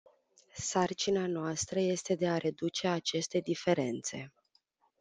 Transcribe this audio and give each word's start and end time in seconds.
Sarcina 0.55 1.27
noastră 1.27 1.79
este 1.79 2.15
de 2.15 2.27
a 2.27 2.37
reduce 2.37 2.87
aceste 2.87 3.39
diferențe. 3.39 4.33